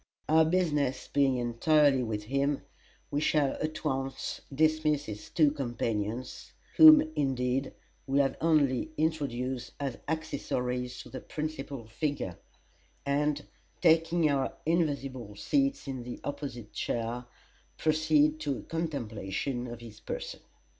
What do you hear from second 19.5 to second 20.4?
of his person.